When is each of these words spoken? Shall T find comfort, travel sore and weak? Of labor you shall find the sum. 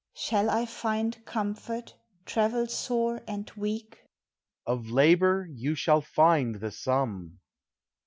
Shall 0.15 0.49
T 0.51 0.65
find 0.65 1.23
comfort, 1.25 1.93
travel 2.25 2.65
sore 2.65 3.21
and 3.27 3.47
weak? 3.55 3.99
Of 4.65 4.89
labor 4.89 5.47
you 5.51 5.75
shall 5.75 6.01
find 6.01 6.55
the 6.55 6.71
sum. 6.71 7.37